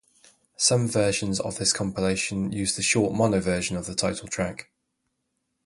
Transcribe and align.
Some 0.57 0.87
versions 0.87 1.39
of 1.39 1.59
this 1.59 1.73
compilation 1.73 2.51
use 2.51 2.75
the 2.75 2.81
short 2.81 3.13
mono 3.13 3.39
version 3.39 3.77
of 3.77 3.85
the 3.85 3.93
title 3.93 4.27
track. 4.27 4.71